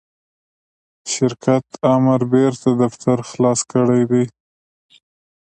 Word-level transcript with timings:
شرکت 1.13 1.65
آمر 1.93 2.21
بیرته 2.31 2.69
دفتر 2.81 3.17
خلاص 3.29 3.59
کړی 3.71 4.01
دی. 4.11 4.23